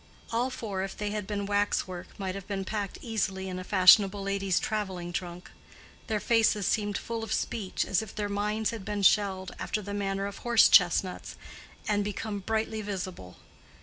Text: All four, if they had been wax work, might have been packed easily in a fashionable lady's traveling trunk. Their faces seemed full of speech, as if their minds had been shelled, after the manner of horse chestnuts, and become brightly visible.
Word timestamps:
All 0.31 0.49
four, 0.49 0.81
if 0.81 0.97
they 0.97 1.11
had 1.11 1.27
been 1.27 1.45
wax 1.45 1.85
work, 1.87 2.07
might 2.17 2.33
have 2.33 2.47
been 2.47 2.65
packed 2.65 2.97
easily 3.03 3.47
in 3.47 3.59
a 3.59 3.63
fashionable 3.63 4.23
lady's 4.23 4.59
traveling 4.59 5.13
trunk. 5.13 5.51
Their 6.07 6.19
faces 6.19 6.65
seemed 6.65 6.97
full 6.97 7.23
of 7.23 7.31
speech, 7.31 7.85
as 7.85 8.01
if 8.01 8.15
their 8.15 8.27
minds 8.27 8.71
had 8.71 8.83
been 8.83 9.03
shelled, 9.03 9.51
after 9.59 9.79
the 9.79 9.93
manner 9.93 10.25
of 10.25 10.39
horse 10.39 10.69
chestnuts, 10.69 11.35
and 11.87 12.03
become 12.03 12.39
brightly 12.39 12.81
visible. 12.81 13.37